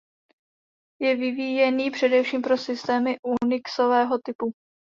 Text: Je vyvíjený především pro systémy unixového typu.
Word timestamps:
Je 1.01 1.15
vyvíjený 1.15 1.91
především 1.91 2.41
pro 2.41 2.57
systémy 2.57 3.17
unixového 3.45 4.17
typu. 4.25 4.51